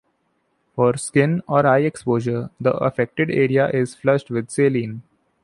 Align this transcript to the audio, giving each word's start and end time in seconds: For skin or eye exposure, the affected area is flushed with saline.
For 0.75 0.97
skin 0.97 1.43
or 1.47 1.63
eye 1.67 1.81
exposure, 1.81 2.49
the 2.59 2.73
affected 2.73 3.29
area 3.29 3.69
is 3.69 3.93
flushed 3.93 4.31
with 4.31 4.49
saline. 4.49 5.03